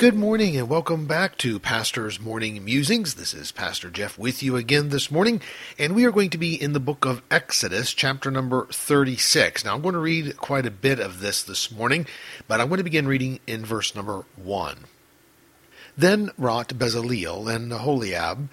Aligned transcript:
Good 0.00 0.16
morning 0.16 0.56
and 0.56 0.66
welcome 0.66 1.04
back 1.04 1.36
to 1.36 1.60
Pastor's 1.60 2.18
Morning 2.18 2.64
Musings. 2.64 3.16
This 3.16 3.34
is 3.34 3.52
Pastor 3.52 3.90
Jeff 3.90 4.16
with 4.16 4.42
you 4.42 4.56
again 4.56 4.88
this 4.88 5.10
morning, 5.10 5.42
and 5.78 5.94
we 5.94 6.06
are 6.06 6.10
going 6.10 6.30
to 6.30 6.38
be 6.38 6.54
in 6.54 6.72
the 6.72 6.80
book 6.80 7.04
of 7.04 7.20
Exodus, 7.30 7.92
chapter 7.92 8.30
number 8.30 8.64
36. 8.72 9.62
Now, 9.62 9.74
I'm 9.74 9.82
going 9.82 9.92
to 9.92 10.00
read 10.00 10.38
quite 10.38 10.64
a 10.64 10.70
bit 10.70 11.00
of 11.00 11.20
this 11.20 11.42
this 11.42 11.70
morning, 11.70 12.06
but 12.48 12.62
I'm 12.62 12.68
going 12.68 12.78
to 12.78 12.82
begin 12.82 13.06
reading 13.06 13.40
in 13.46 13.62
verse 13.62 13.94
number 13.94 14.24
1. 14.36 14.84
Then 15.98 16.30
wrought 16.38 16.68
Bezaleel 16.68 17.54
and 17.54 17.70
Aholiab, 17.70 18.48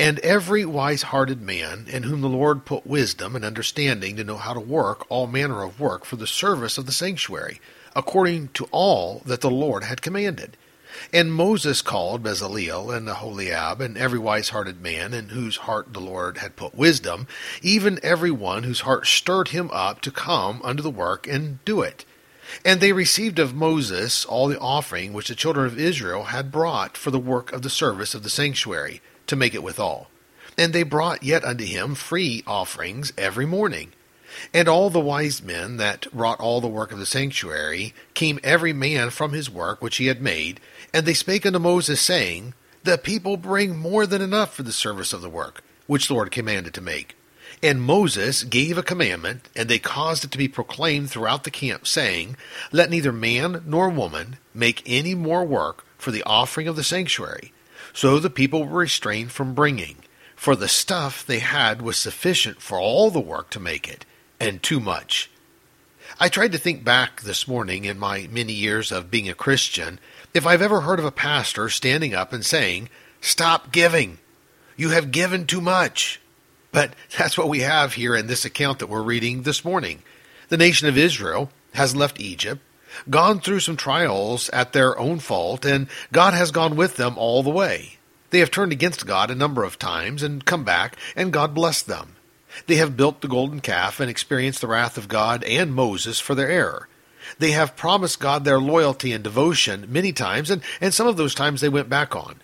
and 0.00 0.18
every 0.18 0.64
wise 0.64 1.02
hearted 1.02 1.40
man, 1.40 1.86
in 1.88 2.02
whom 2.02 2.22
the 2.22 2.28
Lord 2.28 2.64
put 2.64 2.88
wisdom 2.88 3.36
and 3.36 3.44
understanding 3.44 4.16
to 4.16 4.24
know 4.24 4.36
how 4.36 4.52
to 4.52 4.58
work 4.58 5.08
all 5.08 5.28
manner 5.28 5.62
of 5.62 5.78
work 5.78 6.04
for 6.04 6.16
the 6.16 6.26
service 6.26 6.76
of 6.76 6.86
the 6.86 6.92
sanctuary, 6.92 7.60
according 7.94 8.48
to 8.48 8.66
all 8.72 9.22
that 9.26 9.42
the 9.42 9.48
Lord 9.48 9.84
had 9.84 10.02
commanded. 10.02 10.56
And 11.12 11.32
Moses 11.32 11.82
called 11.82 12.22
Bezaleel 12.22 12.94
and 12.94 13.08
Aholiab 13.08 13.80
and 13.80 13.96
every 13.96 14.18
wise 14.18 14.50
hearted 14.50 14.80
man 14.80 15.14
in 15.14 15.30
whose 15.30 15.58
heart 15.58 15.92
the 15.92 16.00
Lord 16.00 16.38
had 16.38 16.56
put 16.56 16.74
wisdom, 16.74 17.26
even 17.62 18.00
every 18.02 18.30
one 18.30 18.62
whose 18.62 18.80
heart 18.80 19.06
stirred 19.06 19.48
him 19.48 19.70
up 19.72 20.00
to 20.02 20.10
come 20.10 20.60
unto 20.62 20.82
the 20.82 20.90
work 20.90 21.26
and 21.26 21.64
do 21.64 21.82
it. 21.82 22.04
And 22.64 22.80
they 22.80 22.92
received 22.92 23.38
of 23.38 23.54
Moses 23.54 24.24
all 24.24 24.48
the 24.48 24.58
offering 24.58 25.12
which 25.12 25.28
the 25.28 25.34
children 25.34 25.66
of 25.66 25.78
Israel 25.78 26.24
had 26.24 26.50
brought 26.50 26.96
for 26.96 27.10
the 27.10 27.18
work 27.18 27.52
of 27.52 27.62
the 27.62 27.70
service 27.70 28.14
of 28.14 28.22
the 28.22 28.30
sanctuary, 28.30 29.00
to 29.26 29.36
make 29.36 29.54
it 29.54 29.62
withal. 29.62 30.08
And 30.56 30.72
they 30.72 30.82
brought 30.82 31.22
yet 31.22 31.44
unto 31.44 31.64
him 31.64 31.94
free 31.94 32.42
offerings 32.46 33.12
every 33.16 33.46
morning. 33.46 33.92
And 34.52 34.68
all 34.68 34.90
the 34.90 35.00
wise 35.00 35.42
men 35.42 35.76
that 35.78 36.06
wrought 36.12 36.40
all 36.40 36.60
the 36.60 36.68
work 36.68 36.92
of 36.92 36.98
the 36.98 37.06
sanctuary 37.06 37.94
came 38.14 38.38
every 38.42 38.72
man 38.72 39.10
from 39.10 39.32
his 39.32 39.50
work 39.50 39.82
which 39.82 39.96
he 39.96 40.06
had 40.06 40.22
made, 40.22 40.60
and 40.92 41.06
they 41.06 41.14
spake 41.14 41.44
unto 41.44 41.58
Moses, 41.58 42.00
saying, 42.00 42.54
The 42.84 42.98
people 42.98 43.36
bring 43.36 43.76
more 43.76 44.06
than 44.06 44.22
enough 44.22 44.54
for 44.54 44.62
the 44.62 44.72
service 44.72 45.12
of 45.12 45.22
the 45.22 45.30
work, 45.30 45.62
which 45.86 46.08
the 46.08 46.14
Lord 46.14 46.30
commanded 46.30 46.74
to 46.74 46.80
make. 46.80 47.16
And 47.62 47.82
Moses 47.82 48.44
gave 48.44 48.78
a 48.78 48.82
commandment, 48.82 49.48
and 49.56 49.68
they 49.68 49.78
caused 49.78 50.24
it 50.24 50.30
to 50.30 50.38
be 50.38 50.48
proclaimed 50.48 51.10
throughout 51.10 51.44
the 51.44 51.50
camp, 51.50 51.86
saying, 51.86 52.36
Let 52.70 52.90
neither 52.90 53.12
man 53.12 53.62
nor 53.66 53.88
woman 53.88 54.36
make 54.54 54.82
any 54.86 55.14
more 55.14 55.44
work 55.44 55.84
for 55.96 56.10
the 56.10 56.22
offering 56.22 56.68
of 56.68 56.76
the 56.76 56.84
sanctuary. 56.84 57.52
So 57.92 58.18
the 58.18 58.30
people 58.30 58.64
were 58.64 58.80
restrained 58.80 59.32
from 59.32 59.54
bringing, 59.54 59.96
for 60.36 60.54
the 60.54 60.68
stuff 60.68 61.26
they 61.26 61.40
had 61.40 61.82
was 61.82 61.96
sufficient 61.96 62.62
for 62.62 62.78
all 62.78 63.10
the 63.10 63.18
work 63.18 63.50
to 63.50 63.60
make 63.60 63.88
it, 63.88 64.06
and 64.40 64.62
too 64.62 64.80
much. 64.80 65.30
I 66.20 66.28
tried 66.28 66.52
to 66.52 66.58
think 66.58 66.84
back 66.84 67.22
this 67.22 67.46
morning 67.46 67.84
in 67.84 67.98
my 67.98 68.28
many 68.30 68.52
years 68.52 68.90
of 68.90 69.10
being 69.10 69.28
a 69.28 69.34
Christian 69.34 70.00
if 70.34 70.46
I've 70.46 70.62
ever 70.62 70.82
heard 70.82 70.98
of 70.98 71.04
a 71.04 71.12
pastor 71.12 71.68
standing 71.68 72.14
up 72.14 72.32
and 72.32 72.44
saying, 72.44 72.88
Stop 73.20 73.72
giving. 73.72 74.18
You 74.76 74.90
have 74.90 75.10
given 75.10 75.46
too 75.46 75.60
much. 75.60 76.20
But 76.72 76.94
that's 77.18 77.38
what 77.38 77.48
we 77.48 77.60
have 77.60 77.94
here 77.94 78.14
in 78.14 78.26
this 78.26 78.44
account 78.44 78.78
that 78.78 78.88
we're 78.88 79.02
reading 79.02 79.42
this 79.42 79.64
morning. 79.64 80.02
The 80.48 80.56
nation 80.56 80.88
of 80.88 80.96
Israel 80.96 81.50
has 81.74 81.94
left 81.94 82.20
Egypt, 82.20 82.62
gone 83.10 83.40
through 83.40 83.60
some 83.60 83.76
trials 83.76 84.48
at 84.50 84.72
their 84.72 84.98
own 84.98 85.18
fault, 85.18 85.64
and 85.64 85.88
God 86.12 86.34
has 86.34 86.50
gone 86.50 86.76
with 86.76 86.96
them 86.96 87.18
all 87.18 87.42
the 87.42 87.50
way. 87.50 87.98
They 88.30 88.40
have 88.40 88.50
turned 88.50 88.72
against 88.72 89.06
God 89.06 89.30
a 89.30 89.34
number 89.34 89.64
of 89.64 89.78
times 89.78 90.22
and 90.22 90.44
come 90.44 90.64
back, 90.64 90.96
and 91.16 91.32
God 91.32 91.54
blessed 91.54 91.86
them. 91.86 92.16
They 92.66 92.76
have 92.76 92.96
built 92.96 93.20
the 93.20 93.28
golden 93.28 93.60
calf 93.60 94.00
and 94.00 94.10
experienced 94.10 94.60
the 94.60 94.66
wrath 94.66 94.96
of 94.98 95.08
God 95.08 95.44
and 95.44 95.74
Moses 95.74 96.20
for 96.20 96.34
their 96.34 96.50
error. 96.50 96.88
They 97.38 97.50
have 97.50 97.76
promised 97.76 98.20
God 98.20 98.44
their 98.44 98.58
loyalty 98.58 99.12
and 99.12 99.22
devotion 99.22 99.86
many 99.88 100.12
times, 100.12 100.50
and, 100.50 100.62
and 100.80 100.94
some 100.94 101.06
of 101.06 101.16
those 101.16 101.34
times 101.34 101.60
they 101.60 101.68
went 101.68 101.88
back 101.88 102.16
on. 102.16 102.36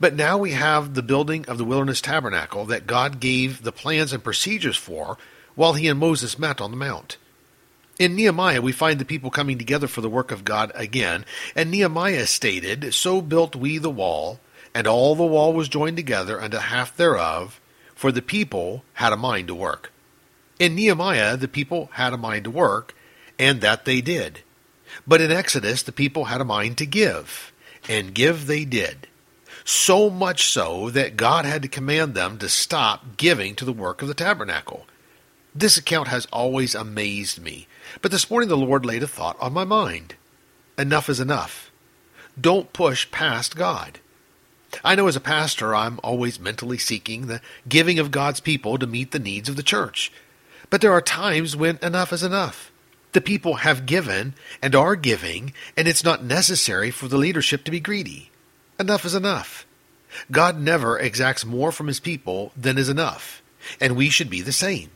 But 0.00 0.14
now 0.14 0.38
we 0.38 0.52
have 0.52 0.94
the 0.94 1.02
building 1.02 1.44
of 1.46 1.58
the 1.58 1.64
wilderness 1.64 2.00
tabernacle 2.00 2.64
that 2.66 2.86
God 2.86 3.20
gave 3.20 3.62
the 3.62 3.72
plans 3.72 4.12
and 4.12 4.24
procedures 4.24 4.76
for 4.76 5.18
while 5.54 5.74
he 5.74 5.88
and 5.88 5.98
Moses 5.98 6.38
met 6.38 6.60
on 6.60 6.70
the 6.70 6.76
mount. 6.76 7.18
In 7.98 8.16
Nehemiah, 8.16 8.60
we 8.60 8.72
find 8.72 8.98
the 8.98 9.04
people 9.04 9.30
coming 9.30 9.56
together 9.56 9.86
for 9.86 10.00
the 10.00 10.08
work 10.08 10.32
of 10.32 10.44
God 10.44 10.72
again, 10.74 11.24
and 11.54 11.70
Nehemiah 11.70 12.26
stated, 12.26 12.92
So 12.92 13.22
built 13.22 13.54
we 13.54 13.78
the 13.78 13.90
wall, 13.90 14.40
and 14.74 14.86
all 14.86 15.14
the 15.14 15.24
wall 15.24 15.52
was 15.52 15.68
joined 15.68 15.96
together 15.96 16.40
unto 16.40 16.56
half 16.56 16.96
thereof, 16.96 17.60
for 17.94 18.12
the 18.12 18.22
people 18.22 18.84
had 18.94 19.12
a 19.12 19.16
mind 19.16 19.48
to 19.48 19.54
work. 19.54 19.92
In 20.58 20.74
Nehemiah, 20.74 21.36
the 21.36 21.48
people 21.48 21.90
had 21.92 22.12
a 22.12 22.18
mind 22.18 22.44
to 22.44 22.50
work, 22.50 22.94
and 23.38 23.60
that 23.60 23.84
they 23.84 24.00
did. 24.00 24.40
But 25.06 25.20
in 25.20 25.32
Exodus, 25.32 25.82
the 25.82 25.92
people 25.92 26.26
had 26.26 26.40
a 26.40 26.44
mind 26.44 26.78
to 26.78 26.86
give, 26.86 27.52
and 27.88 28.14
give 28.14 28.46
they 28.46 28.64
did. 28.64 29.08
So 29.64 30.10
much 30.10 30.46
so 30.46 30.90
that 30.90 31.16
God 31.16 31.44
had 31.44 31.62
to 31.62 31.68
command 31.68 32.14
them 32.14 32.38
to 32.38 32.48
stop 32.48 33.16
giving 33.16 33.54
to 33.56 33.64
the 33.64 33.72
work 33.72 34.02
of 34.02 34.08
the 34.08 34.14
tabernacle. 34.14 34.86
This 35.54 35.76
account 35.76 36.08
has 36.08 36.26
always 36.32 36.74
amazed 36.74 37.40
me, 37.40 37.66
but 38.02 38.10
this 38.10 38.28
morning 38.30 38.48
the 38.48 38.56
Lord 38.56 38.84
laid 38.84 39.02
a 39.02 39.08
thought 39.08 39.40
on 39.40 39.52
my 39.52 39.64
mind. 39.64 40.16
Enough 40.76 41.08
is 41.08 41.20
enough. 41.20 41.70
Don't 42.38 42.72
push 42.72 43.10
past 43.10 43.56
God. 43.56 44.00
I 44.82 44.94
know 44.94 45.06
as 45.06 45.16
a 45.16 45.20
pastor 45.20 45.74
I'm 45.74 46.00
always 46.02 46.40
mentally 46.40 46.78
seeking 46.78 47.26
the 47.26 47.40
giving 47.68 47.98
of 47.98 48.10
God's 48.10 48.40
people 48.40 48.78
to 48.78 48.86
meet 48.86 49.10
the 49.10 49.18
needs 49.18 49.48
of 49.48 49.56
the 49.56 49.62
church. 49.62 50.10
But 50.70 50.80
there 50.80 50.92
are 50.92 51.02
times 51.02 51.54
when 51.54 51.78
enough 51.82 52.12
is 52.12 52.22
enough. 52.22 52.72
The 53.12 53.20
people 53.20 53.56
have 53.56 53.86
given 53.86 54.34
and 54.60 54.74
are 54.74 54.96
giving, 54.96 55.52
and 55.76 55.86
it's 55.86 56.02
not 56.02 56.24
necessary 56.24 56.90
for 56.90 57.06
the 57.06 57.18
leadership 57.18 57.62
to 57.64 57.70
be 57.70 57.78
greedy. 57.78 58.30
Enough 58.80 59.04
is 59.04 59.14
enough. 59.14 59.66
God 60.30 60.58
never 60.58 60.98
exacts 60.98 61.44
more 61.44 61.70
from 61.70 61.86
his 61.86 62.00
people 62.00 62.52
than 62.56 62.78
is 62.78 62.88
enough, 62.88 63.42
and 63.80 63.96
we 63.96 64.08
should 64.08 64.30
be 64.30 64.40
the 64.40 64.52
same. 64.52 64.90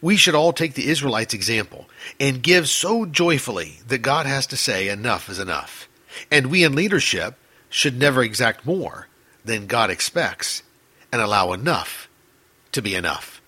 We 0.00 0.16
should 0.16 0.34
all 0.34 0.52
take 0.52 0.74
the 0.74 0.88
Israelites' 0.88 1.34
example 1.34 1.88
and 2.18 2.42
give 2.42 2.68
so 2.68 3.04
joyfully 3.04 3.80
that 3.86 3.98
God 3.98 4.26
has 4.26 4.46
to 4.48 4.56
say 4.56 4.88
enough 4.88 5.28
is 5.28 5.38
enough. 5.38 5.88
And 6.30 6.46
we 6.46 6.64
in 6.64 6.74
leadership 6.74 7.36
should 7.68 7.98
never 7.98 8.22
exact 8.22 8.66
more 8.66 9.08
than 9.44 9.66
God 9.66 9.90
expects 9.90 10.62
and 11.10 11.20
allow 11.20 11.52
enough 11.52 12.08
to 12.72 12.82
be 12.82 12.94
enough. 12.94 13.40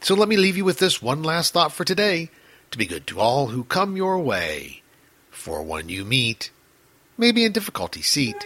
So 0.00 0.14
let 0.14 0.28
me 0.28 0.36
leave 0.36 0.56
you 0.56 0.64
with 0.64 0.78
this 0.78 1.00
one 1.02 1.22
last 1.22 1.52
thought 1.52 1.72
for 1.72 1.84
today 1.84 2.30
to 2.70 2.78
be 2.78 2.86
good 2.86 3.06
to 3.08 3.20
all 3.20 3.48
who 3.48 3.64
come 3.64 3.96
your 3.96 4.18
way. 4.18 4.82
For 5.30 5.62
one 5.62 5.88
you 5.88 6.04
meet 6.04 6.50
may 7.16 7.32
be 7.32 7.44
in 7.44 7.52
difficulty 7.52 8.02
seat 8.02 8.36